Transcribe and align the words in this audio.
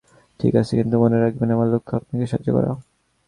ঠিক 0.39 0.53
আছে, 0.55 0.73
কিন্তু 0.79 0.95
মনে 1.03 1.17
রাখবেন, 1.23 1.49
আমার 1.55 1.67
লক্ষ্য 1.73 1.93
আপনাকে 1.95 2.25
সাহায্য 2.27 2.49
করা। 2.57 2.71